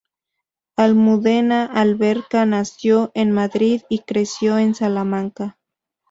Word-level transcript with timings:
Almudena 0.77 1.67
Alberca 1.67 2.47
nació 2.47 3.11
en 3.13 3.29
Madrid 3.31 3.83
y 3.87 3.99
creció 3.99 4.57
en 4.57 4.73
Salamanca. 4.73 5.59